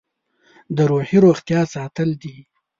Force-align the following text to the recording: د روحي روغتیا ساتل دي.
د 0.75 0.77
روحي 0.91 1.17
روغتیا 1.25 1.61
ساتل 1.73 2.09
دي. 2.21 2.35